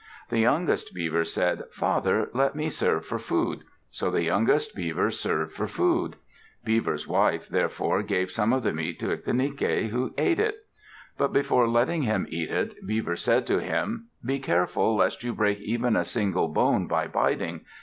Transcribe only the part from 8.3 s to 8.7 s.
some of